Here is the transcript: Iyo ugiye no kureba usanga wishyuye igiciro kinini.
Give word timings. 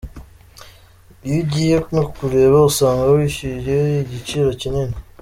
Iyo 1.25 1.37
ugiye 1.43 1.75
no 1.95 2.03
kureba 2.15 2.57
usanga 2.69 3.05
wishyuye 3.17 3.75
igiciro 4.03 4.49
kinini. 4.61 4.95